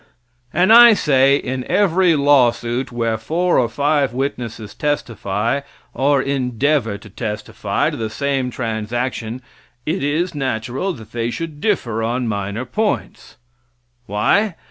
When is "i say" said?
0.73-1.35